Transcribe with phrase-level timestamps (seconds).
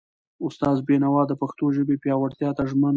[0.47, 2.89] استاد بینوا د پښتو ژبې پیاوړتیا ته ژمن و.